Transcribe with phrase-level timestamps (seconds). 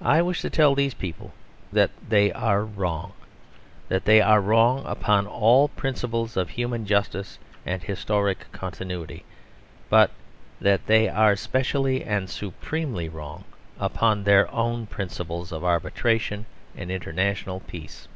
[0.00, 1.32] I wish to tell these people
[1.72, 3.12] that they are wrong;
[3.88, 9.24] that they are wrong upon all principles of human justice and historic continuity:
[9.90, 10.12] but
[10.60, 13.42] that they are specially and supremely wrong
[13.80, 16.46] upon their own principles of arbitration
[16.76, 18.06] and international peace.